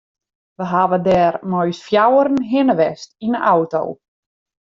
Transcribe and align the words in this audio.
We 0.59 0.65
hawwe 0.71 0.97
dêr 1.07 1.33
mei 1.49 1.67
ús 1.73 1.79
fjouweren 1.87 2.39
hinne 2.51 2.75
west 2.79 3.09
yn 3.25 3.35
de 3.37 3.43
auto. 3.53 3.83